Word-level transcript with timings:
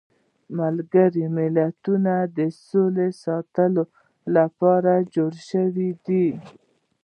ملګري 0.59 1.25
ملتونه 1.37 2.13
د 2.37 2.39
سولې 2.67 3.07
ساتلو 3.23 3.83
لپاره 4.35 4.91
جوړ 5.15 5.31
شویدي. 5.49 6.27